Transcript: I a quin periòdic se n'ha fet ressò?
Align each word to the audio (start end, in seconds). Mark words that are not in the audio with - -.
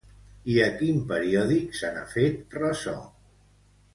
I 0.53 0.55
a 0.67 0.69
quin 0.79 0.95
periòdic 1.11 1.77
se 1.81 1.93
n'ha 1.97 2.03
fet 2.15 2.57
ressò? 2.63 2.97